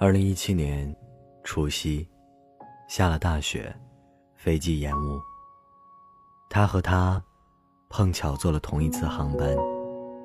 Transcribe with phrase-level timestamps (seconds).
[0.00, 0.94] 二零一七年
[1.42, 2.06] 除夕，
[2.88, 3.74] 下了大雪，
[4.36, 5.20] 飞机延误。
[6.48, 7.20] 他和她
[7.88, 9.56] 碰巧坐了同一次航班，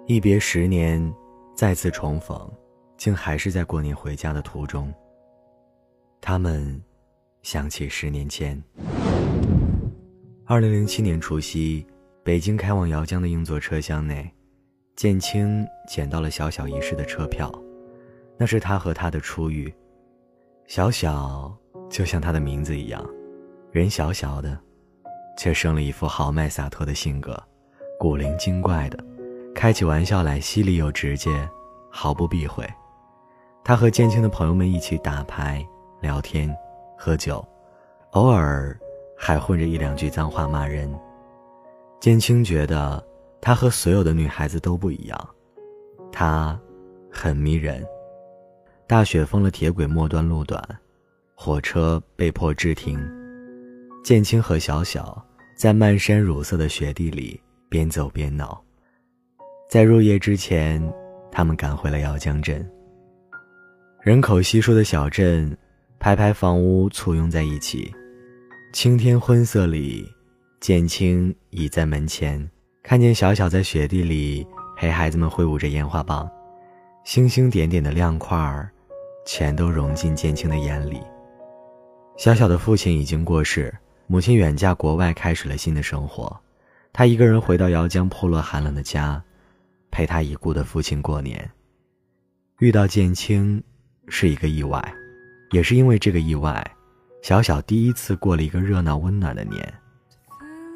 [0.05, 1.11] 一别十年，
[1.55, 2.47] 再次重逢，
[2.97, 4.93] 竟还是在过年回家的途中。
[6.21, 6.79] 他们
[7.41, 8.63] 想起十年前，
[10.45, 11.83] 二零零七年除夕，
[12.23, 14.31] 北京开往姚江的硬座车厢内，
[14.95, 17.51] 建青捡到了小小遗失的车票，
[18.37, 19.73] 那是他和她的初遇。
[20.67, 21.55] 小小
[21.89, 23.03] 就像他的名字一样，
[23.71, 24.57] 人小小的。
[25.35, 27.35] 却生了一副豪迈洒脱的性格，
[27.99, 29.03] 古灵精怪的，
[29.55, 31.49] 开起玩笑来犀利又直接，
[31.89, 32.63] 毫不避讳。
[33.63, 35.65] 他和建青的朋友们一起打牌、
[36.01, 36.55] 聊天、
[36.95, 37.43] 喝酒，
[38.11, 38.79] 偶尔
[39.17, 40.93] 还混着一两句脏话骂人。
[41.99, 43.03] 建青觉得
[43.41, 45.29] 他和所有的女孩子都不一样，
[46.11, 46.55] 他
[47.11, 47.83] 很迷人。
[48.93, 50.63] 大雪封了铁轨末端路段，
[51.33, 53.03] 火车被迫滞停。
[54.03, 55.19] 建青和小小
[55.57, 58.63] 在漫山乳色的雪地里边走边闹。
[59.67, 60.79] 在入夜之前，
[61.31, 62.63] 他们赶回了姚江镇。
[64.03, 65.57] 人口稀疏的小镇，
[65.97, 67.91] 排排房屋簇拥在一起。
[68.73, 70.07] 青天昏色里，
[70.59, 72.47] 建青倚在门前，
[72.83, 74.45] 看见小小在雪地里
[74.77, 76.29] 陪孩子们挥舞着烟花棒，
[77.03, 78.71] 星星点点的亮块儿，
[79.25, 81.01] 全都融进建青的眼里。
[82.17, 83.73] 小小的父亲已经过世。
[84.05, 86.37] 母亲远嫁国外，开始了新的生活。
[86.91, 89.19] 他一个人回到姚江破落寒冷的家，
[89.89, 91.49] 陪他已故的父亲过年。
[92.59, 93.63] 遇到建青，
[94.09, 94.93] 是一个意外，
[95.51, 96.63] 也是因为这个意外，
[97.23, 99.73] 小小第一次过了一个热闹温暖的年。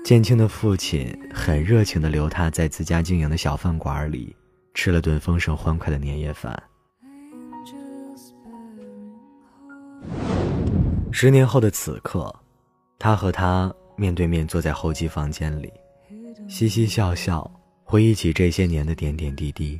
[0.05, 4.33] 建青的父亲很热情地留他在自家经营的小饭馆里
[4.73, 6.57] 吃了顿丰盛欢快的年夜饭。
[11.11, 12.33] 十年后的此刻。
[12.99, 15.71] 他和她面对面坐在候机房间里，
[16.47, 17.49] 嘻嘻笑笑，
[17.83, 19.79] 回忆起这些年的点点滴滴。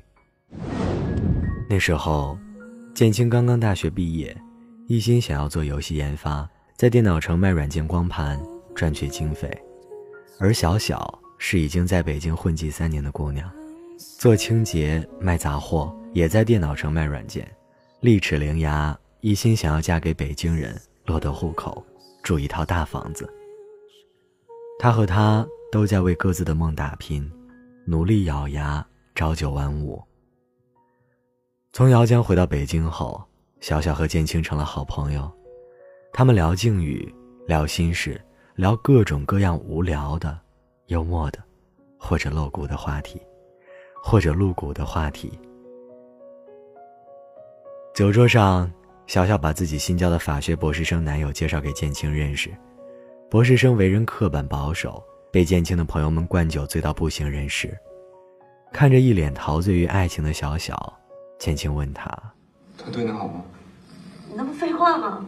[1.69, 2.37] 那时候，
[2.93, 4.35] 建青刚刚大学毕业，
[4.87, 8.39] 一心想要做游戏研发，在电脑城卖软件光盘
[8.75, 9.49] 赚取经费；
[10.39, 13.49] 而小小是已经在北京混迹三年的姑娘，
[14.19, 17.51] 做清洁卖杂货，也在电脑城卖软件，
[17.99, 21.83] 利齿伶牙，一心想要嫁给北京人，落得户口。
[22.23, 23.33] 住一套大房子。
[24.77, 27.31] 他和她都在为各自的梦打拼，
[27.85, 28.85] 努力咬牙，
[29.15, 30.03] 朝九晚五。
[31.71, 33.23] 从姚江回到北京后，
[33.61, 35.31] 小小和建青成了好朋友。
[36.11, 37.15] 他们聊境遇，
[37.45, 38.21] 聊心事，
[38.55, 40.37] 聊各种各样无聊的、
[40.87, 41.41] 幽默的，
[41.97, 43.21] 或者露骨的话题，
[44.03, 45.39] 或者露骨的话题。
[47.95, 48.69] 酒桌上。
[49.07, 52.53] 小小把自己新交的法学博士生男友介绍给建青认识，
[53.29, 55.01] 博士生为人刻板保守，
[55.31, 57.75] 被建青的朋友们灌酒醉到不省人事。
[58.73, 60.93] 看着一脸陶醉于爱情的小小，
[61.39, 62.11] 建青问他
[62.77, 63.41] ：“他对你好吗
[64.27, 65.25] ？”“你那不废话吗？”“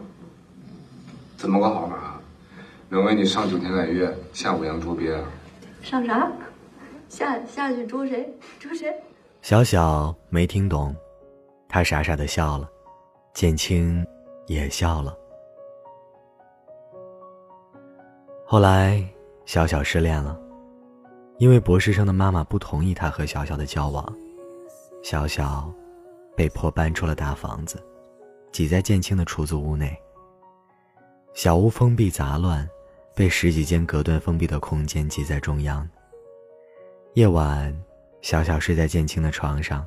[1.38, 2.20] 怎么个好法？
[2.90, 5.24] 能为你上九天揽月，下五洋捉鳖啊
[5.80, 6.30] ？”“上啥？
[7.08, 8.30] 下下去捉谁？
[8.58, 8.94] 捉谁？”
[9.40, 10.94] 小小没听懂，
[11.66, 12.68] 他傻傻的笑了。
[13.32, 14.04] 建青
[14.46, 15.16] 也笑了。
[18.44, 19.02] 后来，
[19.46, 20.38] 小小失恋了，
[21.38, 24.04] 因为博士生的妈妈不同意他和小小的交往，
[25.02, 25.72] 小小
[26.36, 27.80] 被迫搬出了大房子，
[28.50, 29.96] 挤在建青的出租屋内。
[31.32, 32.68] 小屋封闭杂乱，
[33.14, 35.88] 被十几间隔断封闭的空间挤在中央。
[37.14, 37.72] 夜晚，
[38.20, 39.86] 小小睡在建青的床上，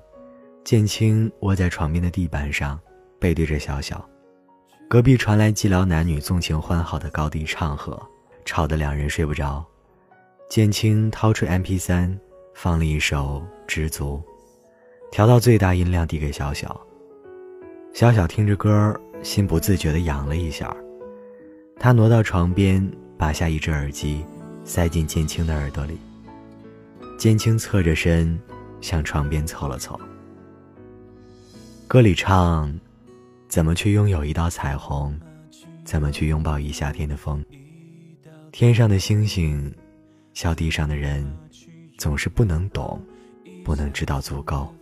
[0.64, 2.80] 建青窝在床边的地板上。
[3.24, 4.04] 背对着小小，
[4.90, 7.98] 隔壁传来寂寥男女纵情欢好的高低唱和，
[8.44, 9.66] 吵得两人睡不着。
[10.50, 12.20] 建青掏出 M P 三，
[12.54, 14.22] 放了一首《知足》，
[15.10, 16.78] 调到最大音量递给小小。
[17.94, 20.76] 小小听着歌，心不自觉地痒了一下。
[21.80, 22.86] 他挪到床边，
[23.18, 24.22] 拔下一只耳机，
[24.66, 25.98] 塞进建青的耳朵里。
[27.18, 28.38] 建青侧着身，
[28.82, 29.98] 向床边凑了凑。
[31.88, 32.78] 歌里唱。
[33.54, 35.16] 怎么去拥有一道彩虹？
[35.86, 37.46] 怎么去拥抱一夏天的风？
[38.52, 39.72] 天上的星星，
[40.34, 41.24] 笑地上的人，
[42.00, 43.00] 总是不能懂，
[43.64, 44.74] 不能知道足够。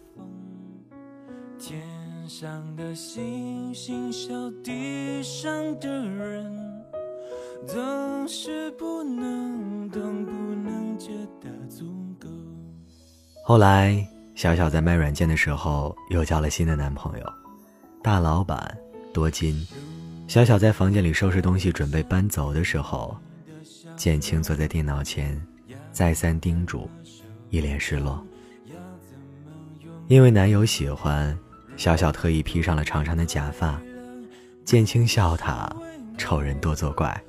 [1.59, 1.81] 天
[2.29, 4.31] 上的星星，笑
[4.63, 5.51] 地上
[5.81, 6.81] 的人，
[7.67, 11.85] 总是不能懂，不能觉得足
[12.17, 12.29] 够。
[13.43, 17.40] 后来，小小在卖软件的时候，又交了新的男朋友。
[18.03, 18.75] 大老板，
[19.13, 19.65] 多金。
[20.27, 23.15] 小小在房间里收拾东西，准备搬走的时候，
[23.95, 25.39] 建青坐在电脑前，
[25.91, 26.89] 再三叮嘱，
[27.51, 28.25] 一脸失落。
[30.07, 31.37] 因为男友喜欢，
[31.77, 33.79] 小小特意披上了长长的假发。
[34.65, 35.71] 建青笑他
[36.17, 37.21] 丑人多作怪。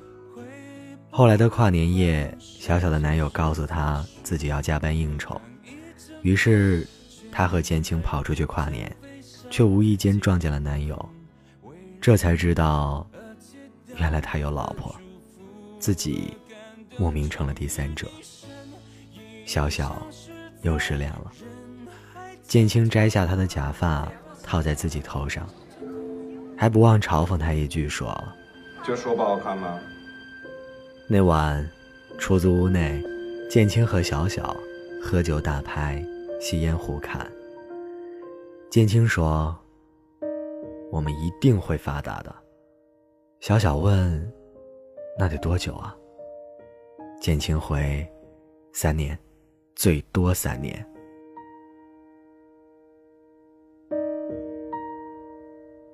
[1.11, 5.39] 后来的跨年夜，小小的男友告诉她自己要加班应酬，
[6.23, 6.87] 于是，
[7.31, 8.91] 她和建青跑出去跨年，
[9.53, 10.97] 却无意间撞见了男友。
[12.01, 13.07] 这才知道，
[13.97, 14.95] 原来他有老婆，
[15.77, 16.33] 自己
[16.97, 18.07] 莫名成了第三者。
[19.45, 20.07] 小小
[20.63, 21.31] 又失恋了。
[22.41, 24.11] 建青摘下他的假发
[24.41, 25.47] 套在自己头上，
[26.57, 28.11] 还不忘嘲讽他一句说
[28.83, 29.79] ：“就说不好看吗？”
[31.07, 31.63] 那晚，
[32.17, 33.03] 出租屋内，
[33.51, 34.57] 建青和小小
[34.99, 36.03] 喝酒打牌，
[36.41, 37.31] 吸烟互侃。
[38.73, 39.55] 建青说。
[40.91, 42.35] 我们一定会发达的。
[43.39, 44.33] 小小问
[45.15, 45.95] ：“那得多久啊？”
[47.21, 48.03] 建青回
[48.73, 49.15] ：“三年，
[49.75, 50.83] 最多三年。”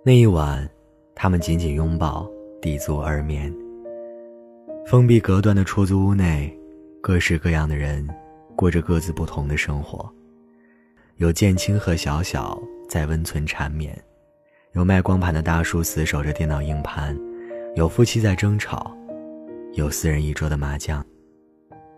[0.01, 0.65] 那一晚，
[1.13, 2.31] 他们紧紧拥抱，
[2.61, 3.53] 抵足而眠。
[4.85, 6.57] 封闭隔断的出租屋内，
[7.01, 8.07] 各式各样的人
[8.55, 10.09] 过着各自不同的生活。
[11.19, 12.57] 有建青和小小
[12.87, 13.93] 在温存缠绵。
[14.71, 17.17] 有卖光盘的大叔死守着电脑硬盘，
[17.75, 18.95] 有夫妻在争吵，
[19.73, 21.05] 有四人一桌的麻将。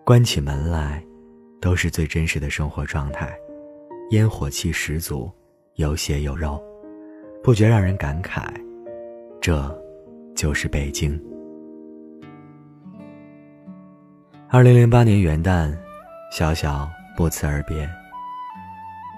[0.04, 1.06] 关起门来，
[1.62, 3.32] 都是最真实的生活状态，
[4.10, 5.32] 烟火气十足，
[5.76, 6.60] 有血有肉，
[7.44, 8.52] 不觉让人感慨，
[9.40, 9.80] 这，
[10.36, 11.22] 就是北京。
[14.50, 15.72] 二零零八年元旦，
[16.32, 17.88] 小小不辞而别。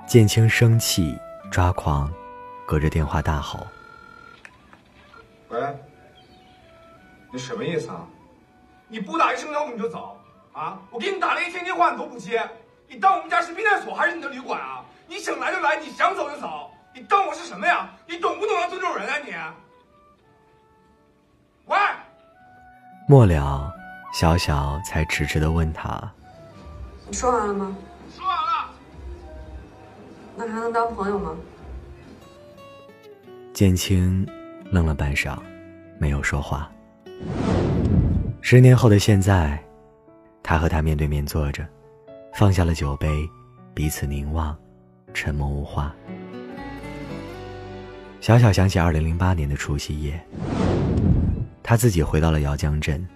[0.05, 1.17] 建青生气
[1.51, 2.11] 抓狂。
[2.65, 3.67] 隔着电话大吼
[5.49, 5.59] ：“喂，
[7.31, 8.07] 你什么意思啊？
[8.87, 10.17] 你不打一声招呼你就走
[10.53, 10.79] 啊？
[10.89, 12.41] 我给你打了一天电话你都不接，
[12.87, 14.81] 你当我们家是避难所还是你的旅馆啊？
[15.07, 17.89] 你想来就来，你想走就走，你当我是什么呀？
[18.07, 19.33] 你懂不懂要尊重人啊你？
[21.65, 21.77] 喂！”
[23.09, 23.73] 末了，
[24.13, 26.01] 小小才迟迟的问他
[27.07, 27.75] ：“你说完了吗？”“说完了。
[30.45, 31.31] ”“那还能当朋友吗？”
[33.53, 34.27] 建青
[34.69, 35.37] 愣了半晌，
[35.97, 36.69] 没有说话。
[38.41, 39.57] 十年后的现在，
[40.41, 41.65] 他和他面对面坐着，
[42.33, 43.07] 放下了酒杯，
[43.73, 44.57] 彼此凝望，
[45.13, 45.95] 沉默无话。
[48.19, 50.19] 小小想起二零零八年的除夕夜，
[51.61, 53.07] 他自己回到了姚江镇，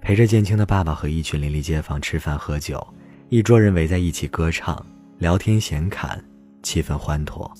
[0.00, 2.86] 陪着建青的爸爸和一群邻里街坊吃饭喝酒，
[3.28, 4.84] 一桌人围在一起歌唱、
[5.18, 6.22] 聊天、闲侃，
[6.62, 7.50] 气氛欢脱。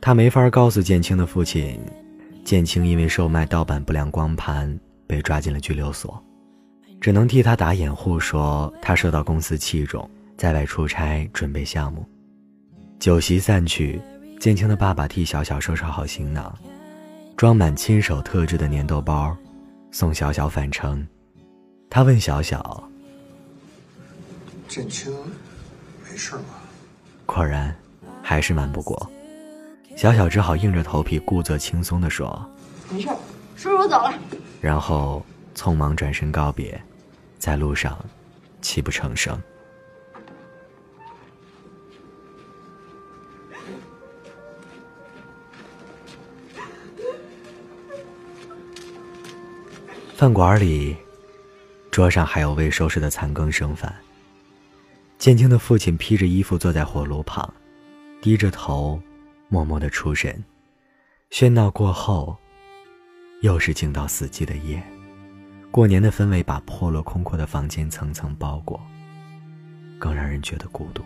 [0.00, 1.80] 他没法告诉建青的父亲，
[2.44, 6.22] 建青因为售卖盗版不良光盘被抓进了拘留所，
[7.00, 12.04] 只能替他打掩护，说他受到公司器重，在外出差准备项目。
[12.98, 14.00] 酒席散去，
[14.38, 16.54] 建青的爸爸替小小收拾好行囊，
[17.36, 19.34] 装满亲手特制的粘豆包，
[19.90, 21.06] 送小小返程。
[21.88, 22.90] 他问小小
[24.68, 25.12] ：“建青，
[26.02, 26.60] 没事吧？”
[27.26, 27.74] 果然，
[28.22, 29.10] 还是瞒不过。
[29.96, 32.48] 小小只好硬着头皮，故作轻松地说
[32.90, 33.08] ：“没事，
[33.56, 34.14] 叔叔我走了。”
[34.60, 36.80] 然后匆忙转身告别，
[37.38, 37.98] 在路上
[38.60, 39.40] 泣不成声。
[50.16, 50.96] 饭馆里，
[51.90, 53.92] 桌上还有未收拾的残羹剩饭。
[55.24, 57.50] 建青的父亲披着衣服坐在火炉旁，
[58.20, 59.00] 低着头。
[59.48, 60.44] 默默的出神，
[61.30, 62.36] 喧闹过后，
[63.40, 64.82] 又是静到死寂的夜。
[65.70, 68.78] 过年的氛围把破落空阔的房间层层包裹，
[69.98, 71.02] 更让人觉得孤独。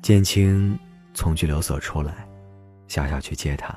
[0.00, 0.78] 建青
[1.12, 2.24] 从拘留所出来，
[2.86, 3.76] 小小去接他。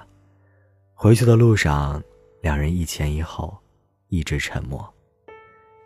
[0.94, 2.00] 回去的路上，
[2.41, 3.58] 两人一前一后，
[4.10, 4.88] 一直沉默。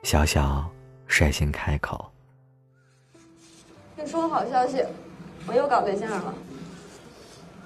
[0.03, 0.67] 小小
[1.07, 2.11] 率先开口。
[3.95, 4.83] 听说个好消息，
[5.45, 6.33] 我又搞对象了。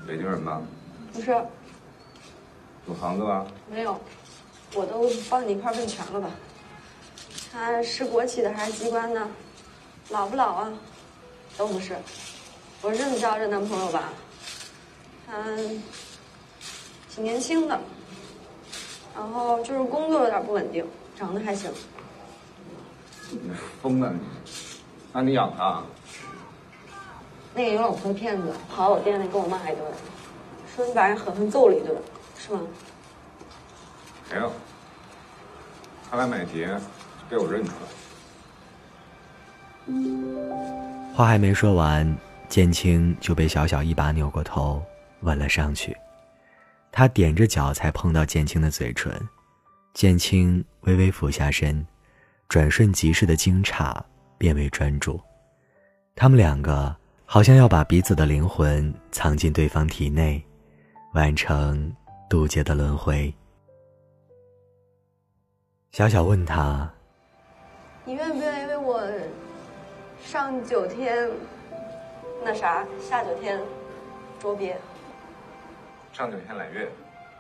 [0.06, 0.62] 北京人吧？
[1.14, 1.32] 不是。
[2.88, 3.48] 有房子吧？
[3.72, 4.00] 没有，
[4.74, 6.30] 我都帮你一块问全了吧。
[7.54, 9.26] 他是国企的还是机关的？
[10.10, 10.74] 老不老啊？
[11.58, 11.96] 都不是。
[12.82, 14.10] 我是这么交这男朋友吧？
[15.26, 15.42] 他
[17.10, 17.80] 挺年轻的，
[19.16, 20.86] 然后就是工作有点不稳定，
[21.18, 21.72] 长得还行。
[23.42, 23.52] 你
[23.82, 24.20] 疯了你？
[25.14, 25.82] 那你养他？
[27.54, 29.86] 那个有老婆的骗子跑到我店里跟我骂一顿，
[30.76, 31.96] 说你把人狠狠揍了一顿，
[32.38, 32.62] 是吗？
[34.30, 34.52] 没有，
[36.10, 36.68] 他来买碟，
[37.30, 37.78] 被我认出来。
[41.14, 42.18] 话还没说完，
[42.50, 44.84] 建青就被小小一把扭过头
[45.22, 45.96] 吻了上去。
[46.92, 49.14] 他踮着脚才碰到建青的嘴唇，
[49.94, 51.86] 建青微微俯下身，
[52.48, 53.96] 转瞬即逝的惊诧
[54.38, 55.20] 变为专注。
[56.16, 56.96] 他们两个。
[57.28, 60.46] 好像要把彼此的灵魂藏进对方体内，
[61.16, 61.92] 完成
[62.30, 63.34] 渡劫的轮回。
[65.92, 66.88] 小小问他
[68.06, 69.02] ：“你愿不愿意为我
[70.24, 71.28] 上九天，
[72.44, 73.60] 那啥下九天
[74.40, 74.78] 捉鳖？
[76.14, 76.88] 上九天揽月，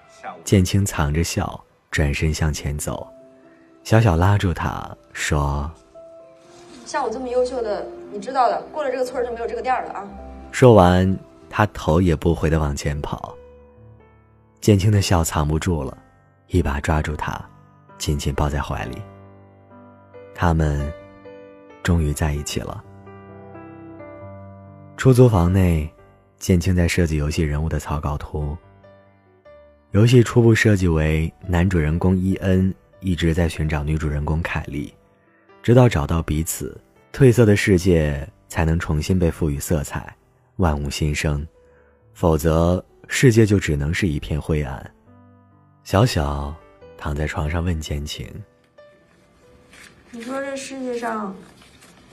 [0.09, 3.07] 下午。”剑青藏着笑，转身向前走。
[3.85, 5.71] 小小拉住他说
[6.87, 10.07] ：“像我这么优秀的。”你知道的，过了这个村就没有这个店了啊！
[10.51, 11.15] 说完，
[11.51, 13.35] 他头也不回的往前跑。
[14.59, 15.95] 建青的笑藏不住了，
[16.47, 17.39] 一把抓住他，
[17.99, 18.99] 紧紧抱在怀里。
[20.33, 20.91] 他们
[21.83, 22.83] 终于在一起了。
[24.97, 25.87] 出租房内，
[26.39, 28.57] 建青在设计游戏人物的草稿图。
[29.91, 32.73] 游戏初步设计为男主人公伊恩
[33.05, 34.91] 一直在寻找女主人公凯莉，
[35.62, 36.75] 直到找到彼此。
[37.13, 40.12] 褪色的世界才能重新被赋予色彩，
[40.55, 41.45] 万物新生，
[42.15, 44.91] 否则世界就只能是一片灰暗。
[45.83, 46.51] 小小
[46.97, 48.27] 躺在床上问建晴
[50.09, 51.35] ：“你说这世界上，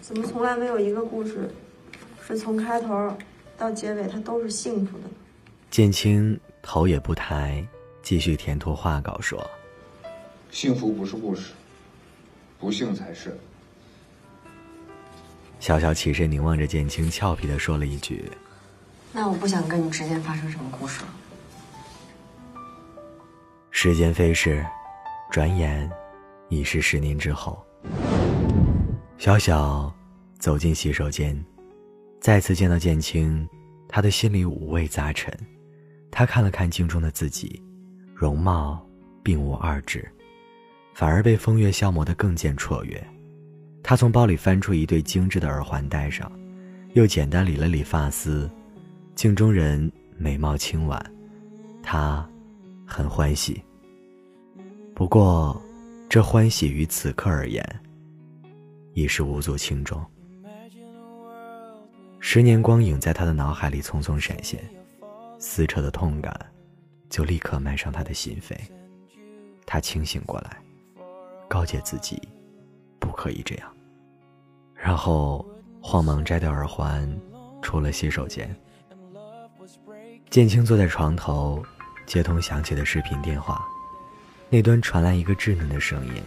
[0.02, 1.50] 怎么从来没有一个故事，
[2.28, 3.16] 是从开头
[3.56, 5.04] 到结尾它都是幸福的？”
[5.70, 7.66] 剑青头也不抬，
[8.02, 9.42] 继续填涂画稿说
[10.52, 11.52] ：“幸福不是故事，
[12.61, 13.37] 不幸才是。”
[15.59, 18.30] 小小起身凝望着剑青，俏皮的说了一句
[19.14, 21.09] ：“那我不想跟你之间发生什么故事了。”
[23.71, 24.64] 时间飞逝，
[25.30, 25.90] 转眼
[26.50, 27.64] 已是十年之后。
[29.16, 29.92] 小小
[30.38, 31.42] 走进洗手间，
[32.21, 33.49] 再次见到剑青，
[33.88, 35.32] 他的心里五味杂陈。
[36.11, 37.62] 他看了看镜中的自己，
[38.14, 38.87] 容貌
[39.23, 40.06] 并无二致，
[40.94, 43.02] 反而被风月消磨得更见绰约。
[43.82, 46.30] 他从包里翻出一对精致的耳环戴上，
[46.94, 48.50] 又简单理了理发丝。
[49.14, 51.04] 镜中人美貌清婉，
[51.82, 52.26] 他
[52.87, 53.62] 很欢喜。
[54.94, 55.61] 不过，
[56.08, 57.64] 这欢喜于此刻而言，
[58.94, 60.02] 已是无足轻重。
[62.20, 64.61] 十年光影在他的脑海里匆匆闪现，
[65.38, 66.34] 撕扯的痛感
[67.11, 68.56] 就立刻漫上他的心扉。
[69.66, 70.56] 他清醒过来，
[71.52, 72.18] 告诫自己。
[72.99, 73.71] 不可以这样。
[74.75, 75.47] 然后
[75.82, 77.06] 慌忙摘掉耳环，
[77.61, 78.56] 出了洗手间。
[80.30, 81.62] 建青坐在床头，
[82.06, 83.68] 接通响起的视频电话，
[84.49, 86.23] 那端传来一个稚嫩的声音：“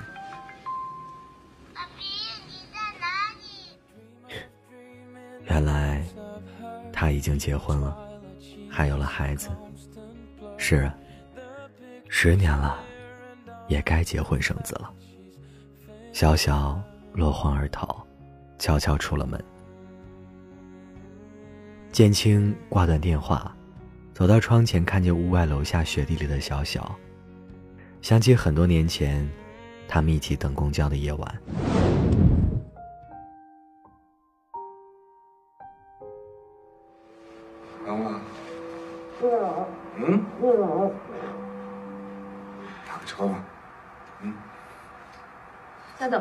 [1.74, 2.04] 爸比，
[2.48, 3.08] 你在哪
[3.40, 4.36] 里？”
[5.50, 6.06] 原来
[6.94, 7.98] 他已经结婚了，
[8.70, 9.50] 还有了孩子。
[10.56, 10.96] 是啊，
[12.10, 12.78] 十年了，
[13.68, 14.94] 也该结婚生子了。
[16.16, 16.82] 小小
[17.12, 18.02] 落荒而逃，
[18.58, 19.38] 悄悄出了门。
[21.92, 23.54] 建青挂断电话，
[24.14, 26.90] 走到窗前，看见屋外楼下雪地里的小小，
[28.02, 29.30] 想起很多年前，
[29.90, 31.42] 他们一起等公交的夜晚。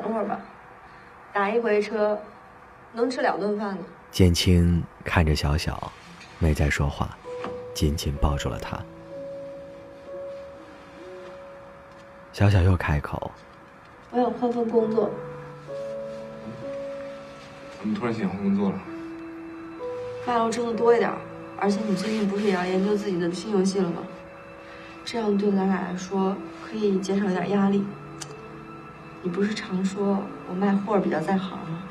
[0.02, 0.40] 等会儿吧，
[1.32, 2.18] 打一回车，
[2.92, 3.82] 能吃两顿饭呢。
[4.10, 5.92] 建青看着小小，
[6.38, 7.16] 没再说话，
[7.74, 8.78] 紧紧抱住了她。
[12.32, 13.30] 小小又开口
[14.10, 15.10] ：“我想换份工作。”
[17.80, 18.78] 怎么突然想换工作了？
[20.26, 21.12] 卖楼挣的多一点，
[21.60, 24.02] 而且你最近不是也要研究自己的新游戏了吗？
[25.04, 26.34] 这样对咱俩来说
[26.66, 27.84] 可以减少一点压力。
[29.24, 31.82] 你不是常说我卖货比较在行吗？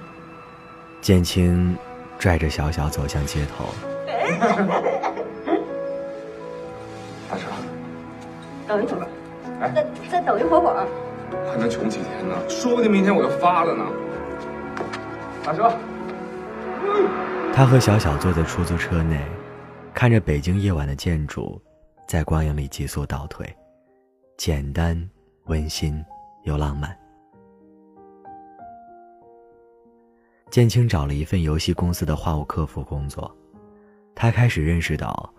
[1.02, 1.76] 建青
[2.20, 3.66] 拽着小小走向街头。
[7.28, 7.48] 大车。
[8.68, 9.08] 等一会儿。
[9.62, 10.88] 哎，再再等一会儿会儿。
[11.52, 12.36] 还能穷几天呢？
[12.48, 13.84] 说不定明天我就发了呢。
[15.44, 15.74] 大车。
[17.52, 19.20] 他和小小坐在出租车内，
[19.92, 21.60] 看着北京夜晚的建筑，
[22.08, 23.52] 在光影里急速倒退，
[24.38, 25.10] 简单、
[25.46, 26.00] 温馨
[26.44, 26.96] 又浪漫。
[30.54, 33.36] 建青找了一份游戏公司的话务客服工作，
[34.14, 35.34] 他开始认识到，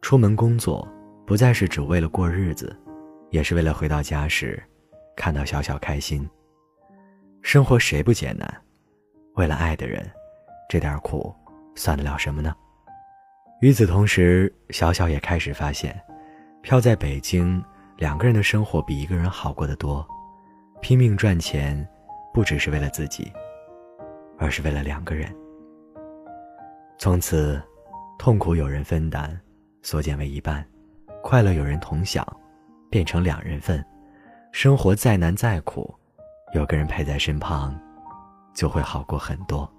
[0.00, 0.88] 出门工作
[1.26, 2.78] 不再是只为了过日子，
[3.30, 4.62] 也是为了回到家时，
[5.16, 6.24] 看到小小开心。
[7.42, 8.48] 生活谁不艰难？
[9.34, 10.08] 为了爱的人，
[10.68, 11.34] 这点苦
[11.74, 12.54] 算得了什么呢？
[13.62, 16.00] 与此同时，小小也开始发现，
[16.62, 17.60] 漂在北京，
[17.96, 20.06] 两个人的生活比一个人好过得多。
[20.80, 21.84] 拼命赚钱，
[22.32, 23.32] 不只是为了自己，
[24.40, 25.32] 而是为了两个人。
[26.98, 27.60] 从此，
[28.18, 29.38] 痛苦有人分担，
[29.82, 30.64] 缩减为一半；
[31.22, 32.26] 快乐有人同享，
[32.90, 33.84] 变成两人份。
[34.50, 35.94] 生活再难再苦，
[36.54, 37.78] 有个人陪在身旁，
[38.52, 39.70] 就会好过很多。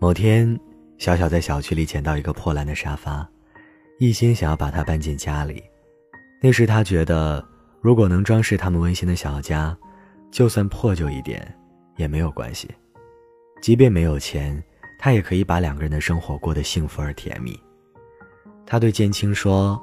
[0.00, 0.58] 某天，
[0.98, 3.28] 小小在小区里捡到一个破烂的沙发。
[4.00, 5.62] 一心想要把它搬进家里，
[6.42, 7.42] 那时他觉得，
[7.84, 9.76] 如果能装饰他们温馨的小家，
[10.30, 11.54] 就算破旧一点
[11.96, 12.66] 也没有关系。
[13.60, 14.64] 即便没有钱，
[14.98, 17.60] 他也可以把两个人的生活过得幸福而甜蜜。
[18.64, 19.78] 他对建青说：“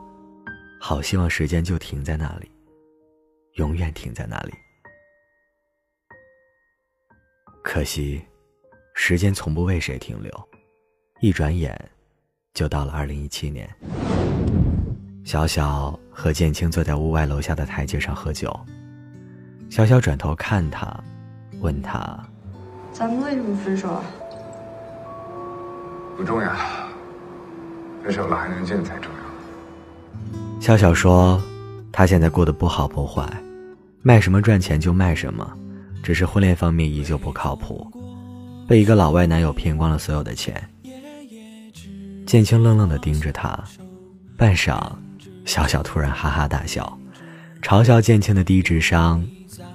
[0.81, 2.49] 好希望时间就停在那里，
[3.57, 4.53] 永远停在那里。”
[7.63, 8.19] 可惜，
[8.95, 10.49] 时间从不为谁停留，
[11.19, 11.79] 一转眼。
[12.55, 13.69] 就到了二零一七年，
[15.23, 18.57] 小小和建青坐在屋外楼下的台阶上喝酒。
[19.69, 20.93] 小小转头看他，
[21.61, 22.19] 问他
[22.91, 24.03] ：“咱们为什么分手啊？”
[26.17, 26.51] 不重要，
[28.03, 30.59] 分手了还能见才重要。
[30.59, 31.41] 小小说
[31.91, 33.25] ：“他现在过得不好不坏，
[34.01, 35.49] 卖什么赚钱就卖什么，
[36.03, 37.89] 只是婚恋方面依旧不靠谱，
[38.67, 40.61] 被一个老外男友骗光了所有的钱。”
[42.27, 43.57] 建青愣愣地盯着他，
[44.37, 44.91] 半晌，
[45.45, 46.97] 小小突然哈哈大笑，
[47.61, 49.23] 嘲笑建青的低智商，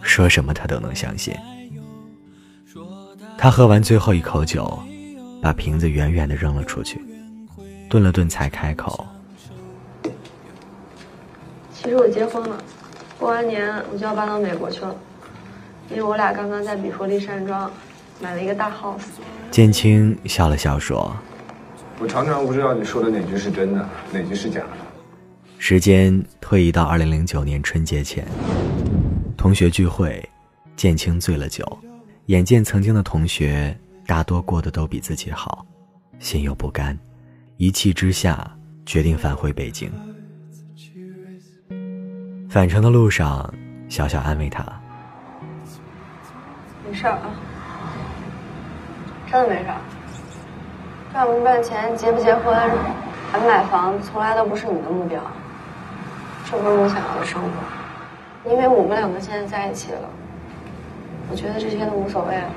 [0.01, 1.35] 说什么他都能相信。
[3.37, 4.79] 他喝完最后一口酒，
[5.43, 7.01] 把瓶子远远的扔了出去，
[7.89, 9.07] 顿了顿才开口
[11.75, 12.57] ：“其实我结婚了，
[13.19, 14.97] 过完年我就要搬到美国去了，
[15.91, 17.71] 因为我俩刚刚在比佛利山庄
[18.21, 19.03] 买了一个大 house。”
[19.51, 21.15] 建青笑了笑说。
[21.99, 24.86] 我常常不知道你说的哪句是真的，哪句是假的。
[25.59, 28.25] 时间推移到二零零九年春节前，
[29.37, 30.23] 同学聚会，
[30.77, 31.65] 建青醉了酒，
[32.27, 35.67] 眼见曾经的同学大多过得都比自己好，
[36.19, 36.97] 心有不甘，
[37.57, 38.49] 一气之下
[38.85, 39.91] 决定返回北京。
[42.49, 43.53] 返程的路上，
[43.89, 44.63] 小小安慰他
[46.87, 47.19] ：“没事啊，
[49.31, 49.69] 真的没事。”
[51.13, 52.55] 赚不赚钱、结不结婚、
[53.33, 55.21] 还买房，从来都不是你的目标。
[56.49, 57.49] 这不是我想要的生活。
[58.51, 60.09] 因为我们两个现在在一起了，
[61.29, 62.49] 我觉得这些都无所谓了。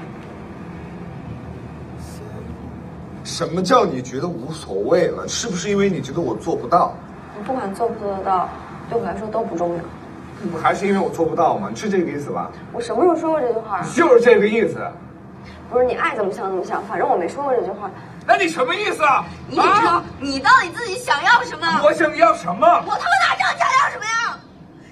[3.23, 5.27] 什么叫你觉得无所谓了？
[5.27, 6.93] 是不是因为你觉得我做不到？
[7.37, 8.47] 我不管做不做得到，
[8.89, 9.83] 对我来说都不重要。
[10.51, 11.71] 不还是因为我做不到吗？
[11.75, 12.51] 是这个意思吧？
[12.71, 13.81] 我什么时候说过这句话？
[13.95, 14.77] 就是这个意思。
[15.69, 17.89] 不是你爱怎么想怎么想，反正我没说过这句话。
[18.29, 19.25] 那你什么意思啊？
[19.47, 21.65] 你说你到底自己想要什么？
[21.83, 22.67] 我想要什么？
[22.85, 24.39] 我他妈哪知道你想要什么呀？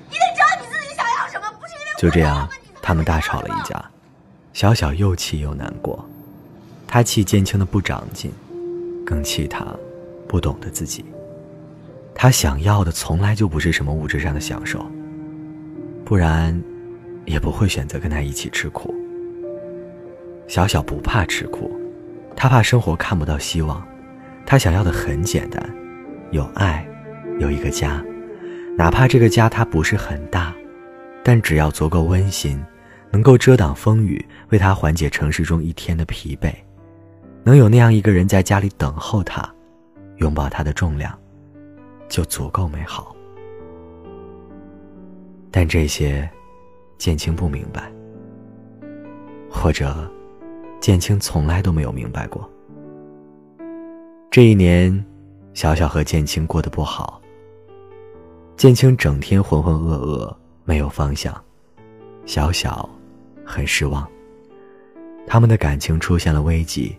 [0.09, 2.49] 你得知道你自己想要什么，不是因为就这样，
[2.81, 3.79] 他们大吵了一架，
[4.53, 6.03] 小小又气又难过，
[6.87, 8.33] 他气建青的不长进，
[9.05, 9.63] 更气他
[10.27, 11.05] 不懂得自己。
[12.15, 14.83] 他想要的从来就不是什么物质上的享受，
[16.03, 16.59] 不然
[17.25, 18.91] 也不会选择跟他一起吃苦。
[20.47, 21.76] 小小不怕吃苦。
[22.39, 23.83] 他怕生活看不到希望，
[24.45, 25.59] 他想要的很简单，
[26.29, 26.87] 有爱，
[27.39, 27.99] 有一个家，
[28.77, 30.53] 哪怕这个家它不是很大，
[31.23, 32.63] 但只要足够温馨，
[33.09, 36.53] 能够遮挡风雨，为他缓解城市中一天的疲惫，
[37.43, 39.43] 能有那样一个人在家里等候他，
[40.17, 41.17] 拥抱他的重量，
[42.07, 43.15] 就足够美好。
[45.49, 46.29] 但这些，
[46.99, 47.91] 建青不明白，
[49.49, 50.07] 或者。
[50.79, 52.49] 建青从来都没有明白过。
[54.29, 55.05] 这一年，
[55.53, 57.21] 小小和建青过得不好。
[58.55, 61.35] 建青整天浑浑噩噩，没有方向，
[62.25, 62.89] 小小
[63.45, 64.07] 很失望。
[65.25, 66.95] 他们的感情出现了危机，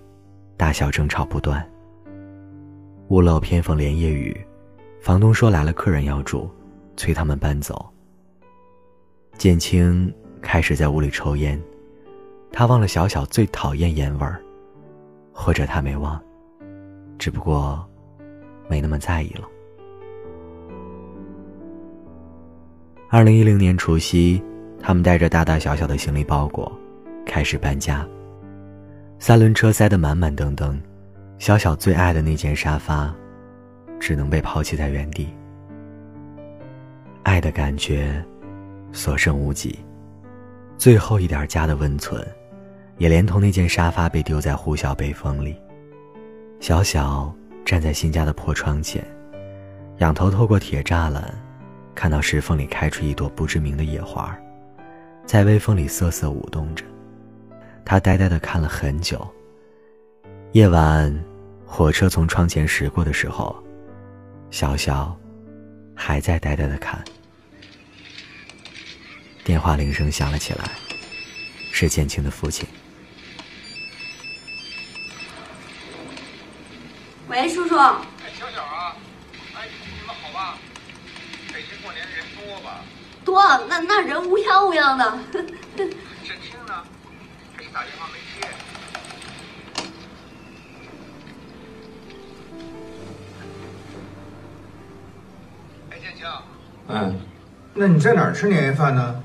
[0.56, 1.66] 大小争吵不断。
[3.08, 4.36] 屋漏偏逢连夜雨，
[5.00, 6.50] 房东说来了客人要住，
[6.96, 7.88] 催他们搬走。
[9.38, 10.12] 建青
[10.42, 11.60] 开始在屋里抽烟。
[12.50, 14.42] 他忘了小小最讨厌烟味儿，
[15.32, 16.20] 或者他没忘，
[17.18, 17.84] 只不过
[18.68, 19.48] 没那么在意了。
[23.10, 24.42] 二零一零年除夕，
[24.80, 26.70] 他们带着大大小小的行李包裹，
[27.24, 28.06] 开始搬家。
[29.18, 30.80] 三轮车塞得满满登登，
[31.38, 33.14] 小小最爱的那件沙发，
[33.98, 35.28] 只能被抛弃在原地。
[37.22, 38.24] 爱的感觉，
[38.92, 39.78] 所剩无几，
[40.76, 42.22] 最后一点家的温存，
[42.98, 45.56] 也连同那件沙发被丢在呼啸北风里。
[46.60, 47.34] 小小
[47.64, 49.02] 站在新家的破窗前，
[49.98, 51.32] 仰头透过铁栅栏，
[51.94, 54.36] 看到石缝里开出一朵不知名的野花，
[55.24, 56.84] 在微风里瑟瑟舞动着。
[57.84, 59.26] 他呆呆地看了很久。
[60.52, 61.24] 夜晚，
[61.64, 63.56] 火车从窗前驶过的时候，
[64.50, 65.16] 小小
[65.94, 67.02] 还在呆呆地看。
[69.44, 70.70] 电话铃声响了起来，
[71.72, 72.66] 是建青的父亲。
[77.28, 77.76] 喂，叔叔。
[77.76, 78.96] 哎，小小啊，
[79.54, 80.56] 哎，你们好吧？
[81.52, 82.80] 北京过年人多吧？
[83.22, 85.18] 多，那那人乌泱乌泱的。
[86.24, 86.82] 沈清呢？
[87.58, 88.48] 给你打电话没接。
[95.90, 96.26] 哎，建清。
[96.88, 97.20] 嗯，
[97.74, 99.22] 那你在哪儿吃年夜饭呢？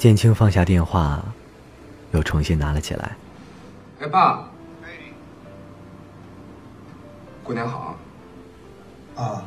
[0.00, 1.22] 建青放下电话，
[2.12, 3.14] 又重新拿了起来。
[4.00, 4.48] 哎，爸。
[4.82, 4.88] 哎。
[7.44, 7.94] 过年好。
[9.14, 9.44] 啊。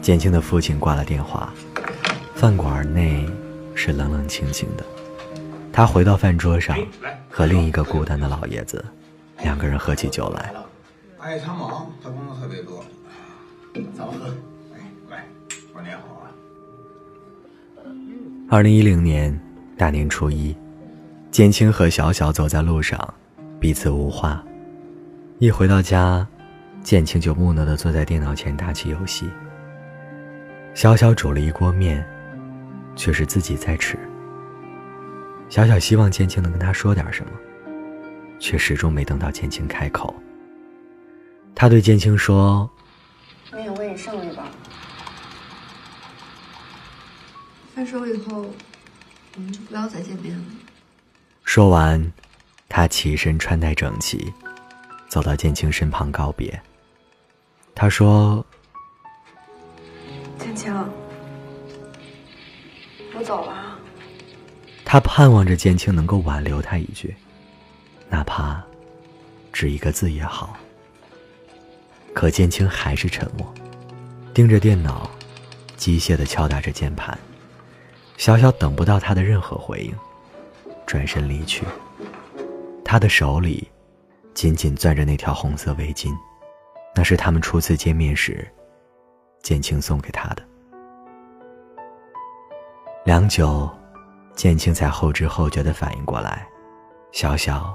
[0.00, 1.52] 建青的父亲挂了电话。
[2.34, 3.28] 饭馆内
[3.74, 4.84] 是冷冷清清的，
[5.70, 6.74] 他回到饭桌上，
[7.30, 8.82] 和另一个孤单的老爷子，
[9.42, 10.54] 两个人喝起酒来。
[11.18, 12.82] 哎，他忙，他工作特别多。
[13.94, 14.34] 咱们喝。
[18.54, 19.36] 二零一零年
[19.76, 20.56] 大年初一，
[21.32, 22.96] 建青和小小走在路上，
[23.58, 24.40] 彼此无话。
[25.40, 26.24] 一回到家，
[26.80, 29.28] 建青就木讷地坐在电脑前打起游戏。
[30.72, 32.06] 小小煮了一锅面。
[32.94, 33.98] 却是自己在吃。
[35.48, 37.32] 小小希望建青能跟他说点什么，
[38.38, 40.14] 却始终没等到建青开口。
[41.56, 42.70] 他对建青说
[43.52, 44.46] ：“面我给你剩一半。
[47.74, 48.46] 分手以后，
[49.36, 50.44] 我们就不要再见面了。”
[51.44, 52.12] 说完，
[52.68, 54.32] 他起身穿戴整齐，
[55.08, 56.60] 走到建青身旁告别。
[57.74, 58.44] 他说
[60.38, 60.72] ：“建青。”
[63.16, 63.78] 我走了。
[64.84, 67.14] 他盼望着建青能够挽留他一句，
[68.08, 68.62] 哪怕
[69.52, 70.56] 只一个字也好。
[72.12, 73.52] 可建青还是沉默，
[74.32, 75.10] 盯着电脑，
[75.76, 77.18] 机械的敲打着键盘。
[78.16, 79.94] 小小等不到他的任何回应，
[80.86, 81.64] 转身离去。
[82.84, 83.68] 他的手里
[84.34, 86.12] 紧紧攥着那条红色围巾，
[86.94, 88.46] 那是他们初次见面时
[89.42, 90.42] 建青送给他的。
[93.04, 93.68] 良久，
[94.34, 96.46] 建青才后知后觉的反应过来，
[97.12, 97.74] 小小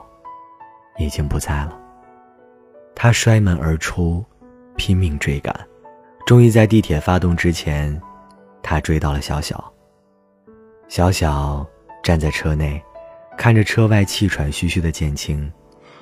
[0.97, 1.77] 已经不在了。
[2.95, 4.25] 他摔门而出，
[4.75, 5.53] 拼命追赶，
[6.25, 8.01] 终于在地铁发动之前，
[8.63, 9.71] 他追到了小小。
[10.89, 11.63] 小小
[12.01, 12.81] 站在车内，
[13.37, 15.49] 看着车外气喘吁吁的建青，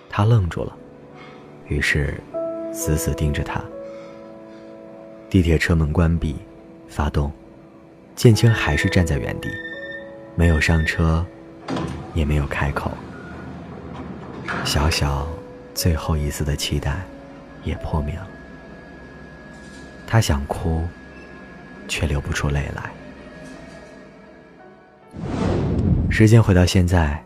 [0.10, 0.74] 他愣住了，
[1.68, 2.18] 于是
[2.72, 3.62] 死死盯着他。
[5.30, 6.38] 地铁车门关闭，
[6.88, 7.30] 发动。
[8.16, 9.50] 建青还是站在原地，
[10.36, 11.24] 没有上车，
[12.14, 12.90] 也没有开口。
[14.64, 15.28] 小小
[15.76, 17.02] 最后一丝的期待
[17.66, 18.28] 也破灭了。
[20.08, 20.88] 他想哭，
[21.90, 22.90] 却流不出泪来。
[26.10, 27.24] 时间回到现在，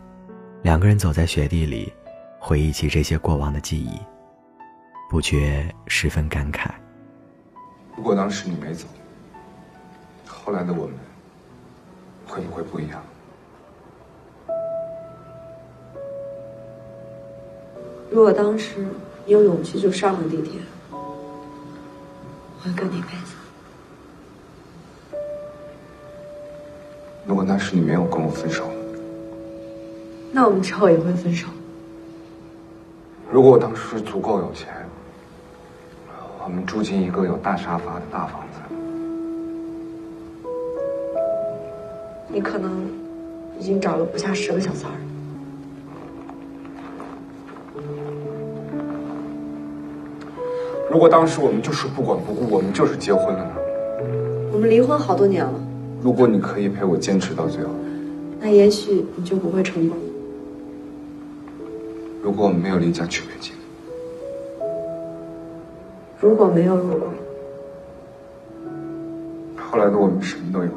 [0.62, 1.92] 两个人走在雪地里，
[2.38, 3.98] 回忆起这些过往的记忆，
[5.08, 6.70] 不觉十分感慨。
[7.96, 8.86] 如果当时你没走。
[10.26, 10.94] 后来的我们
[12.26, 13.00] 会不会不一样？
[18.10, 18.86] 如果当时
[19.24, 23.08] 你有勇气就上了地铁，我会跟你一辈
[27.24, 28.68] 如果那时你没有跟我分手，
[30.32, 31.46] 那我们之后也会分手。
[33.30, 34.68] 如果我当时足够有钱，
[36.44, 38.60] 我们住进一个有大沙发的大房子。
[42.28, 42.90] 你可能
[43.58, 44.96] 已经找了不下十个小三儿。
[50.90, 53.52] 如果当时我们就是不管不顾，我们就是结婚了呢？
[54.52, 55.54] 我们离婚好多年了，
[56.02, 57.70] 如果你可以陪我坚持到最后，
[58.40, 59.96] 那也许你就不会成功。
[62.22, 63.54] 如果我们没有离家去北京，
[66.20, 67.12] 如果没有如果，
[69.56, 70.68] 后来的我们什么都有。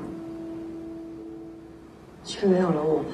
[2.24, 3.06] 却没有了我们。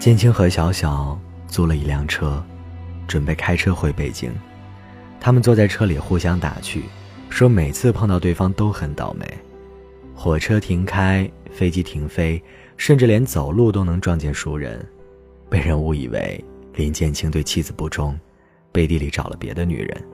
[0.00, 2.42] 建青和小小租了一辆车，
[3.06, 4.32] 准备开车回北京。
[5.20, 6.82] 他们坐在车里互相打趣，
[7.32, 9.26] 说每次碰到对方都很倒霉。
[10.14, 12.40] 火车停开，飞机停飞，
[12.76, 14.86] 甚至连走路都能撞见熟人，
[15.48, 18.14] 被人误以为林建清对妻子不忠，
[18.70, 20.04] 背地里找了别的女人。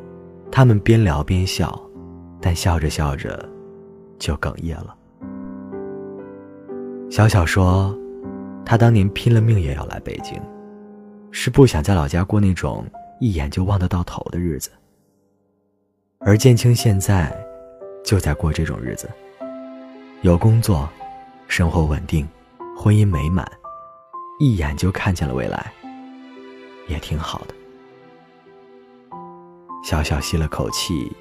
[0.51, 1.79] 他们边聊边笑，
[2.41, 3.47] 但笑着笑着，
[4.19, 4.95] 就哽咽了。
[7.11, 7.97] 小小说。
[8.65, 10.39] 他当年拼了命也要来北京，
[11.31, 12.85] 是不想在老家过那种
[13.19, 14.71] 一眼就望得到头的日子。
[16.21, 17.33] 而建清现在，
[18.05, 19.09] 就在过这种日子。
[20.23, 20.89] 有工作，
[21.47, 22.27] 生活稳定，
[22.77, 23.49] 婚姻美满，
[24.41, 25.73] 一眼就看见了未来，
[26.89, 27.55] 也挺好的。
[29.85, 31.13] 小小吸了口气，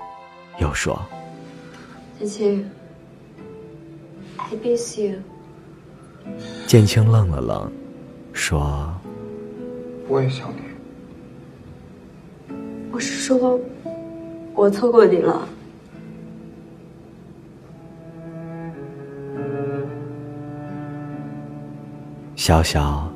[0.59, 0.99] 又说
[2.17, 2.67] ：“建清
[4.37, 5.19] ，I miss you。”
[6.65, 7.71] 建清愣了愣，
[8.33, 8.91] 说
[10.09, 10.61] ：“我也想你。
[12.91, 13.59] 我是说，
[14.57, 15.47] 我错过你了。”
[22.35, 23.09] 小小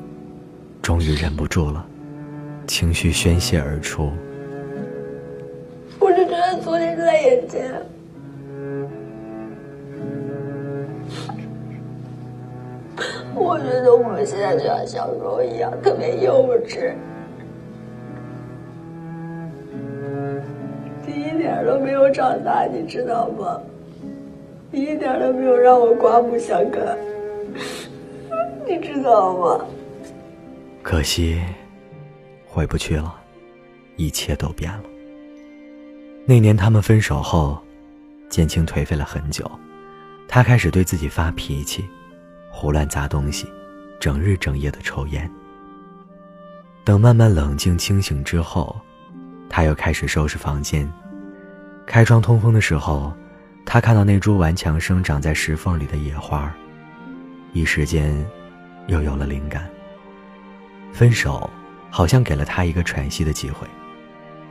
[0.82, 1.84] 终于忍不住了，
[2.68, 4.12] 情绪宣泄而出。
[6.00, 7.72] 我就觉得昨天就在眼前。
[13.34, 16.94] 我觉得我们现在就像小时候一样，特别幼稚，
[21.62, 23.62] 点都没有长大，你知道吗？
[24.72, 26.98] 你一点都没有让我刮目相看，
[28.68, 29.66] 你知道吗？
[30.82, 31.40] 可惜，
[32.48, 33.16] 回不去了，
[33.96, 34.84] 一切都变了。
[36.26, 37.58] 那年他们分手后，
[38.30, 39.50] 建青颓废了很久，
[40.28, 41.86] 他开始对自己发脾气。
[42.54, 43.48] 胡乱砸东西，
[43.98, 45.30] 整日整夜的抽烟。
[46.84, 48.76] 等慢慢冷静清醒之后，
[49.50, 50.92] 他又开始收拾房间。
[51.86, 53.14] 开窗通风的时候，
[53.66, 56.54] 他看到那株顽强生长在石缝里的野花，
[57.54, 58.26] 一时间
[58.88, 59.70] 又有了灵感。
[60.94, 61.50] 分手
[61.90, 63.68] 好像给了他一个喘息的机会，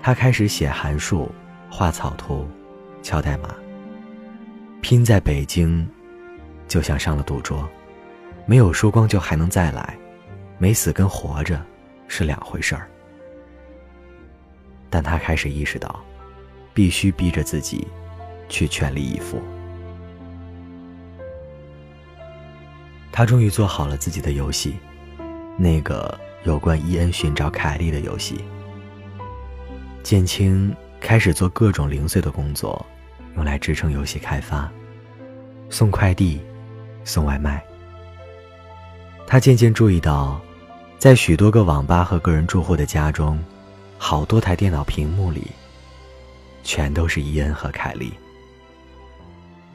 [0.03, 1.31] 他开始写函数、
[1.71, 2.49] 画草图、
[3.03, 3.55] 敲代码。
[4.83, 5.87] 拼在北京，
[6.67, 7.69] 就像上了赌桌。
[8.47, 9.97] 没有输光就还能再来，
[10.59, 11.63] 没死跟活着
[12.09, 12.89] 是两回事儿。
[14.89, 16.03] 但他开始意识到，
[16.81, 17.87] 必须逼着自己
[18.49, 19.39] 去全力以赴。
[23.13, 24.79] 他终于做好了自己的游戏，
[25.59, 28.43] 那个有关伊恩寻找凯莉的游戏。
[30.03, 32.87] 建青开始做各种零碎的工作，
[33.37, 34.73] 用来支撑游戏开发，
[35.69, 36.41] 送快递，
[37.05, 37.63] 送外卖。
[39.27, 40.41] 他渐渐注意到，
[40.99, 43.39] 在许多个网吧和个人住户的家中，
[43.99, 45.49] 好多台电脑屏幕里，
[46.63, 48.13] 全都是伊恩和凯莉。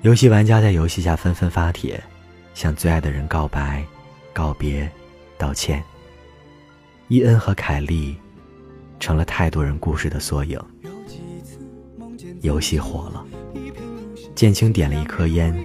[0.01, 2.01] 游戏玩家在游戏下纷纷发帖，
[2.53, 3.83] 向最爱的人告白、
[4.33, 4.89] 告别、
[5.37, 5.83] 道歉。
[7.07, 8.15] 伊恩和凯莉，
[8.99, 10.59] 成了太多人故事的缩影。
[12.41, 13.25] 游戏火了，
[14.35, 15.55] 建青点了一颗烟，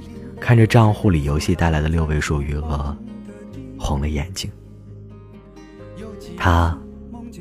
[0.40, 2.96] 看着账户里游戏带来的六位数余额。
[3.78, 4.50] 红了眼睛，
[6.36, 6.78] 他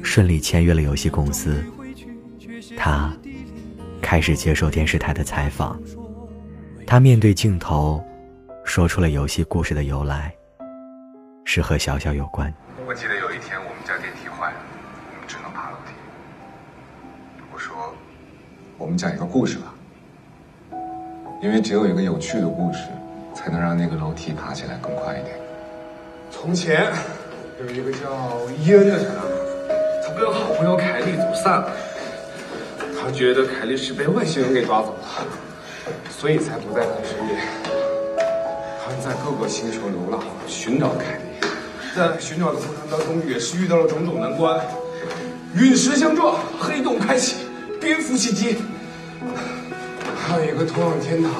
[0.04, 1.64] 顺利签约了游戏公司。
[2.78, 3.14] 他
[4.02, 5.80] 开始接受电视台的采访。
[6.86, 8.04] 他面对镜头，
[8.64, 10.34] 说出了游戏故事的由来，
[11.46, 12.52] 是和小小有关。
[12.88, 14.58] 我记得有一天我们家电梯坏了，
[15.14, 15.94] 我们只能爬楼梯。
[17.54, 17.94] 我说，
[18.78, 19.74] 我们讲一个故事吧，
[21.42, 22.80] 因为只有一个有趣的故事，
[23.36, 25.36] 才能让那个楼梯爬起来更快一点。
[26.32, 26.92] 从前
[27.60, 29.30] 有一个叫伊恩的小男孩，
[30.04, 31.72] 他不要和好朋友凯莉走散了。
[33.02, 35.24] 他觉得凯莉是被外星人给抓走了，
[36.10, 37.40] 所以才不在他的身边。
[38.84, 41.48] 他们在各个星球流浪，寻找凯莉。
[41.96, 44.60] 在寻找的过程当中，也是遇到了种种难关：
[45.56, 47.38] 陨石相撞、黑洞开启、
[47.82, 48.58] 蝙蝠袭击，
[50.16, 51.32] 还有一个通往天堂，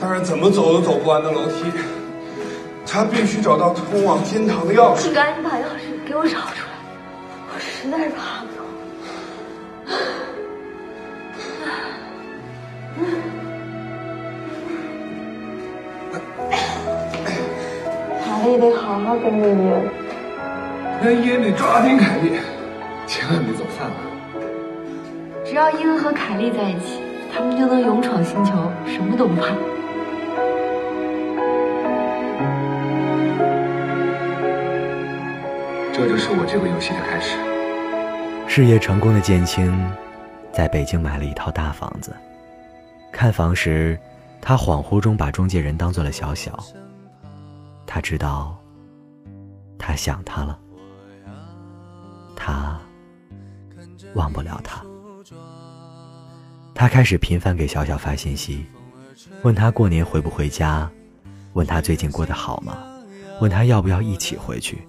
[0.00, 1.54] 但是怎么走都走不完的楼梯。
[2.84, 5.08] 他必须找到通往天堂的钥匙。
[5.08, 6.74] 你赶紧把钥匙给我找出来，
[7.54, 8.33] 我实在是怕
[19.04, 19.70] 要跟着你。
[21.02, 22.38] 那也得抓紧凯莉，
[23.06, 23.94] 千万别走散了。
[25.44, 27.00] 只要伊恩和凯莉在一起，
[27.32, 28.52] 他们就能勇闯星球，
[28.86, 29.48] 什么都不怕。
[35.92, 37.36] 这就是我这个游戏的开始。
[38.48, 39.72] 事业成功的建青，
[40.52, 42.14] 在北京买了一套大房子。
[43.12, 43.98] 看房时，
[44.40, 46.52] 他恍惚中把中介人当做了小小。
[47.86, 48.56] 他知道，
[49.86, 50.58] 他想他了，
[52.34, 52.80] 他
[54.14, 54.82] 忘不了他。
[56.74, 58.64] 他开始频繁给小小发信息，
[59.42, 60.90] 问他过年回不回家，
[61.52, 62.78] 问他最近过得好吗，
[63.42, 64.88] 问他要不要一起回去。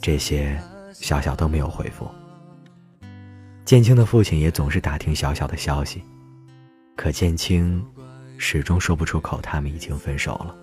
[0.00, 0.58] 这些
[0.94, 2.08] 小小都没有回复。
[3.66, 6.02] 建青的父亲也总是打听小小的消息，
[6.96, 7.86] 可建青
[8.38, 10.56] 始终说不出口，他们已经分手了。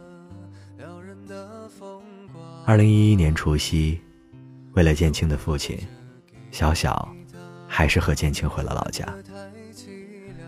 [2.68, 4.02] 二零一一年除夕，
[4.74, 5.78] 为了建青的父亲，
[6.50, 7.08] 小小
[7.68, 9.08] 还是和建青回了老家。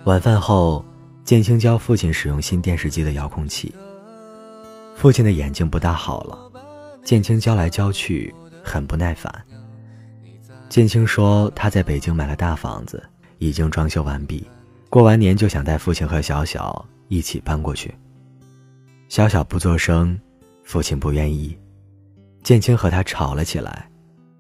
[0.06, 0.84] 晚饭后，
[1.24, 3.72] 建青教父亲使用新电视机的遥控器。
[4.96, 6.52] 父亲的眼睛不大好了，
[7.04, 9.32] 建青教来教去，很不耐烦。
[10.70, 13.02] 建青说他在北京买了大房子，
[13.38, 14.44] 已经装修完毕，
[14.90, 17.94] 过完年就想带父亲和小小一起搬过去。
[19.08, 20.20] 小小不作声，
[20.64, 21.56] 父亲不愿意。
[22.48, 23.92] 建青和他吵了起来，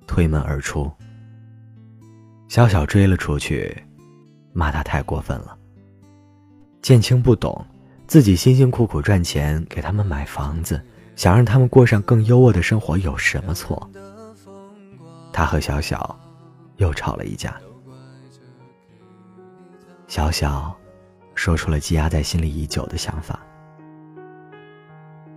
[0.08, 0.89] 推门而出。
[2.48, 3.76] 小小追了出去，
[4.54, 5.58] 骂他太过分了。
[6.82, 7.65] 建青不懂，
[8.08, 10.82] 自己辛辛苦苦赚钱给他们买房子，
[11.17, 13.91] 想让他们过上更优渥的生活有什么错？
[15.34, 16.17] 他和小小
[16.78, 17.58] 又吵了一架。
[20.08, 20.74] 小小
[21.36, 23.38] 说出了积压在心里已久的想法。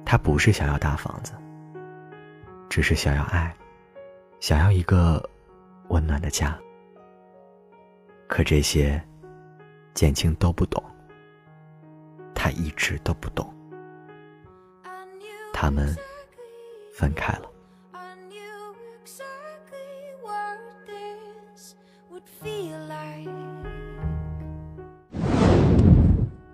[0.05, 1.33] 他不是想要大房子。
[2.71, 3.53] 只是想要爱，
[4.39, 5.29] 想要一个
[5.89, 6.57] 温暖的家。
[8.29, 9.03] 可这些，
[9.93, 10.81] 建青都不懂。
[12.33, 13.53] 他一直都不懂。
[15.53, 15.95] 他们
[16.95, 17.51] 分开了。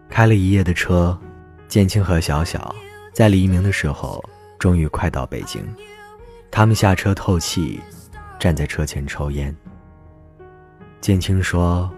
[0.08, 1.16] 开了一夜的车，
[1.68, 2.74] 建青和小小
[3.12, 4.24] 在黎明的时候，
[4.58, 5.62] 终于快到北京。
[6.50, 7.78] 他们下车透气，
[8.38, 9.54] 站在车前抽烟。
[11.00, 11.90] 建青说：“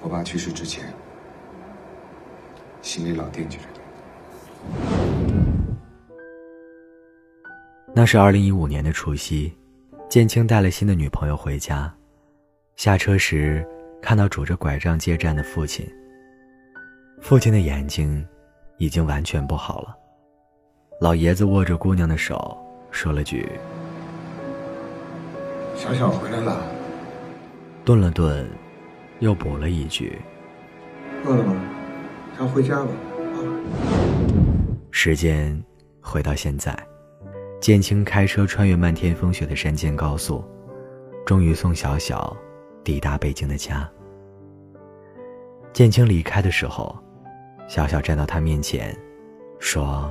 [0.00, 0.84] 我爸去世之前，
[2.80, 3.80] 心里老惦记着你。”
[7.94, 9.52] 那是二零一五年的除夕，
[10.08, 11.92] 建青带了新的女朋友回家。
[12.76, 13.66] 下车时，
[14.00, 15.86] 看到拄着拐杖接站的父亲。
[17.20, 18.26] 父亲的眼睛
[18.78, 19.94] 已经完全不好了。
[21.02, 22.56] 老爷子握着姑娘的手，
[22.92, 23.44] 说了句
[25.74, 26.62] ：“小小回来了。”
[27.84, 28.48] 顿了顿，
[29.18, 30.16] 又补了一句
[31.26, 31.56] ：“饿了吗？
[32.38, 32.88] 咱回家吧。”
[34.92, 35.60] 时间
[36.00, 36.72] 回到现在，
[37.60, 40.44] 建青开车穿越漫天风雪的山间高速，
[41.26, 42.36] 终于送小小
[42.84, 43.90] 抵达北京的家。
[45.72, 46.96] 建青离开的时候，
[47.66, 48.96] 小小站到他面前，
[49.58, 50.08] 说。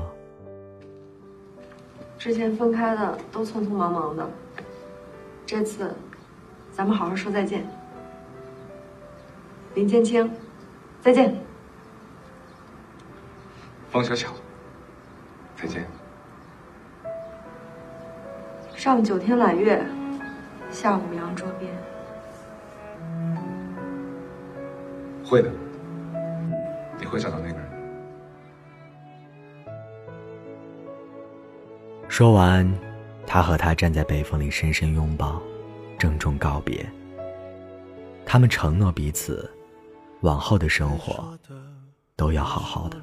[2.21, 4.29] 之前分开的都匆匆忙忙的，
[5.43, 5.91] 这次，
[6.71, 7.65] 咱们好好说再见。
[9.73, 10.31] 林建清，
[11.01, 11.35] 再见。
[13.89, 14.31] 方小巧，
[15.55, 15.83] 再见。
[18.75, 19.83] 上九天揽月，
[20.69, 21.67] 下五洋捉鳖。
[25.25, 25.49] 会的，
[26.99, 27.60] 你会找到那个人。
[32.11, 32.69] 说完，
[33.25, 35.41] 他和她站在北风里深深拥抱，
[35.97, 36.85] 郑重告别。
[38.25, 39.49] 他们承诺彼此，
[40.19, 41.33] 往后的生活
[42.17, 43.01] 都要好好的。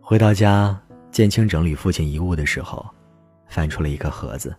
[0.00, 0.76] 回到家，
[1.12, 2.84] 建清整理父亲遗物的时候，
[3.46, 4.52] 翻出了一个盒子。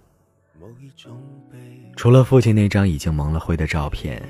[1.97, 4.24] 除了父亲那张已经蒙了灰的照片。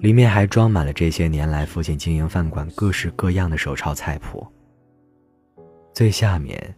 [0.00, 4.46] 里面还装满了这些年来父亲经营饭馆各式各样的手抄菜谱。
[5.92, 6.74] 最下面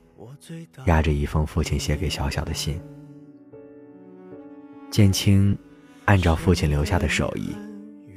[0.86, 2.80] 压着一封父亲写给小小的信。
[4.90, 5.56] 建青
[6.06, 7.54] 按照父亲留下的手艺，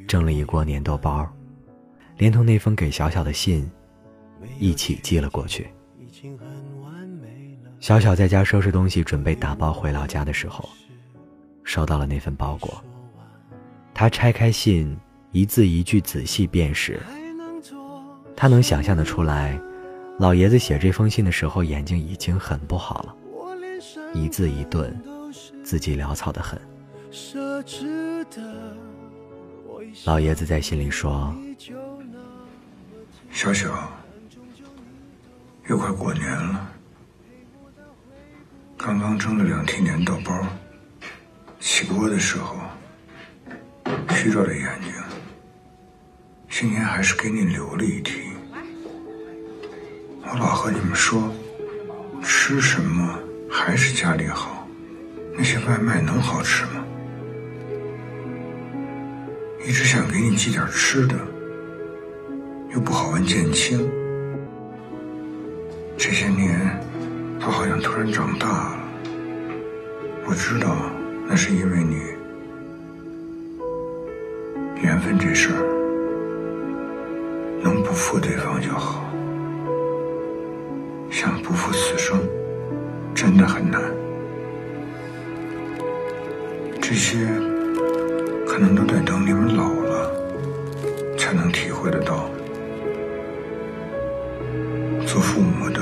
[0.07, 1.29] 蒸了一锅粘豆包，
[2.17, 3.69] 连同那封给小小的信
[4.57, 5.67] 一起寄了过去。
[7.79, 10.67] 小小在家收拾东西，准备打包回老家的时候，
[11.65, 12.81] 收到了那份包裹。
[13.93, 14.97] 他拆开信，
[15.31, 16.99] 一字一句仔细辨识。
[18.35, 19.57] 他能想象得出来，
[20.19, 23.15] 老爷子写这封信的时候眼睛已经很不好了，
[24.13, 24.99] 一字一顿，
[25.63, 26.59] 字迹潦草的很。
[30.05, 31.33] 老爷子在信里说
[33.29, 33.91] ：“小小，
[35.69, 36.67] 又快过年了，
[38.75, 40.45] 刚刚蒸了两屉年豆包，
[41.59, 42.55] 起锅的时候
[44.09, 44.93] 虚着的眼睛，
[46.49, 48.21] 今天还是给你留了一题。
[50.21, 51.31] 我老和你们说，
[52.23, 53.19] 吃什么
[53.49, 54.67] 还是家里好，
[55.37, 56.85] 那些外卖能好吃吗？”
[59.65, 61.15] 一直想给你寄点吃的，
[62.73, 63.79] 又不好问建清。
[65.97, 66.59] 这些年，
[67.39, 68.79] 他好像突然长大了。
[70.25, 70.75] 我知道，
[71.27, 72.12] 那是因为你。
[74.83, 75.63] 缘分这事儿，
[77.63, 79.09] 能不负对方就好。
[81.09, 82.19] 想不负此生，
[83.15, 83.81] 真的很难。
[86.81, 87.17] 这些。
[88.45, 90.11] 可能都得等你们老了，
[91.17, 92.29] 才能体会得到。
[95.07, 95.81] 做父母的，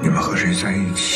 [0.00, 1.15] 你们和谁在一起，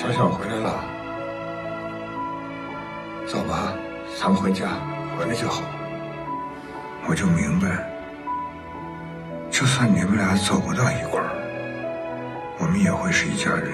[0.00, 0.82] 小小回来了，
[3.26, 3.74] 走吧，
[4.18, 4.66] 咱们回家，
[5.18, 5.62] 回来就好。
[7.06, 7.86] 我就明白。
[9.50, 11.28] 就算你们俩走不到一块儿，
[12.58, 13.70] 我们也会是一家人。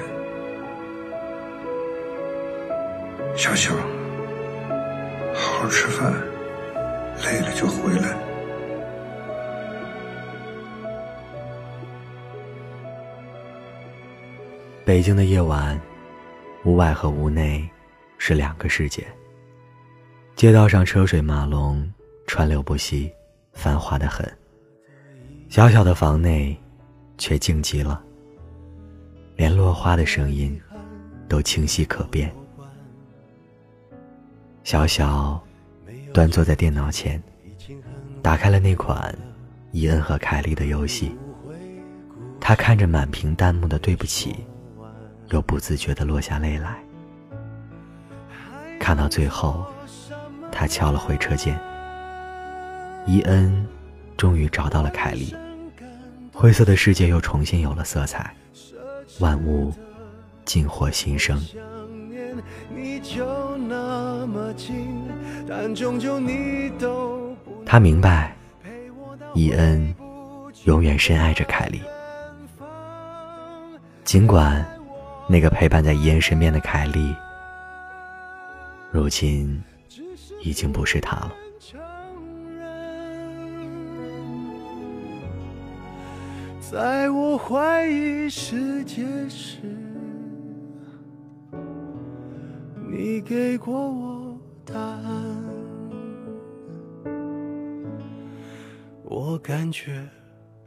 [3.37, 3.73] 小小，
[5.33, 6.13] 好好吃饭，
[7.25, 8.17] 累了就回来。
[14.85, 15.81] 北京的夜晚，
[16.67, 17.65] 屋外和屋内
[18.19, 19.07] 是两个世界。
[20.35, 21.89] 街道上车水马龙，
[22.27, 23.09] 川流不息，
[23.53, 24.29] 繁华的很。
[25.49, 26.61] 小小的房内，
[27.19, 28.03] 却静极了，
[29.37, 30.61] 连落花的声音
[31.29, 32.35] 都清晰可辨。
[34.65, 35.41] 小小
[36.13, 37.23] 端坐在电脑前，
[38.21, 39.17] 打开了那款
[39.71, 41.17] 伊恩和凯莉的游戏。
[42.41, 44.35] 他看着满屏弹幕的“对不起”，
[45.31, 46.77] 又不自觉地落下泪来。
[48.79, 49.67] 看到最后，
[50.51, 51.59] 他敲了回车键。
[53.07, 53.67] 伊恩。
[54.17, 55.37] 终于找到了凯莉，
[56.33, 58.35] 灰色的世界又重新有了色彩，
[59.21, 59.71] 万物
[60.47, 61.39] 尽获新生。
[67.67, 68.35] 他明白，
[69.35, 69.95] 伊恩
[70.65, 71.83] 永远深爱着凯莉，
[74.03, 74.67] 尽管
[75.29, 77.15] 那个陪伴在伊恩身边的凯莉，
[78.93, 79.63] 如今
[80.43, 81.33] 已经不是他了。
[86.61, 89.59] 在我怀疑世界时，
[92.89, 95.45] 你给过我答案。
[99.05, 100.09] 我感觉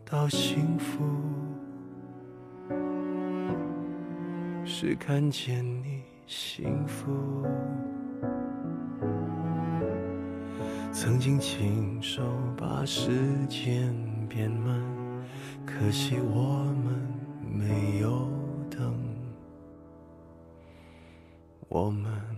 [0.10, 1.03] 到幸福，
[4.72, 7.11] 是看见你幸福。
[10.91, 12.22] 曾经亲手
[12.55, 13.09] 把时
[13.47, 13.91] 间
[14.30, 14.80] 变慢。
[15.65, 16.95] 可惜我们
[17.51, 18.30] 没有
[18.70, 18.93] 等，
[21.67, 22.28] 我们。